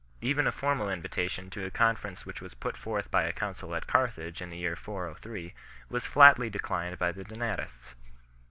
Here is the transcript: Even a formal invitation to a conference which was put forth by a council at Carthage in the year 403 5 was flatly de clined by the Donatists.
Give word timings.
Even 0.19 0.47
a 0.47 0.51
formal 0.51 0.89
invitation 0.89 1.51
to 1.51 1.63
a 1.63 1.69
conference 1.69 2.25
which 2.25 2.41
was 2.41 2.55
put 2.55 2.75
forth 2.75 3.11
by 3.11 3.21
a 3.21 3.31
council 3.31 3.75
at 3.75 3.85
Carthage 3.85 4.41
in 4.41 4.49
the 4.49 4.57
year 4.57 4.75
403 4.75 5.49
5 5.49 5.55
was 5.91 6.07
flatly 6.07 6.49
de 6.49 6.57
clined 6.57 6.97
by 6.97 7.11
the 7.11 7.23
Donatists. 7.23 7.93